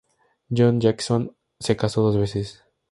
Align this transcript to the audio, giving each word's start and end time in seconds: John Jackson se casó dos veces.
John 0.51 0.79
Jackson 0.81 1.31
se 1.59 1.77
casó 1.77 2.01
dos 2.01 2.17
veces. 2.17 2.63